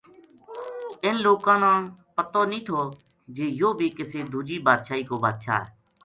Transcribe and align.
انھ 1.05 1.21
لوکاں 1.23 1.63
پتو 2.15 2.41
نیہہ 2.51 2.63
تھو 2.65 2.81
جی 3.35 3.45
یوہ 3.59 3.73
بھی 3.79 3.87
کسے 3.97 4.19
دوجی 4.31 4.57
بادشاہی 4.67 5.03
کو 5.09 5.15
بادشاہ 5.23 5.57
ہے 5.61 5.67